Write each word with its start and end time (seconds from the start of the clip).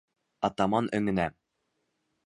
Атаман 0.49 0.89
өңөнә. 1.01 1.29